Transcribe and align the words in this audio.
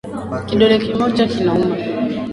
Kidole 0.47 0.77
kimoja 0.83 1.25
kinauma. 1.33 1.75